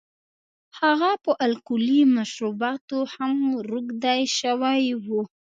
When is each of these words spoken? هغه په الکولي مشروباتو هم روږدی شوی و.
هغه 0.79 1.11
په 1.23 1.31
الکولي 1.45 2.01
مشروباتو 2.15 2.99
هم 3.15 3.33
روږدی 3.69 4.21
شوی 4.39 4.83
و. 5.05 5.05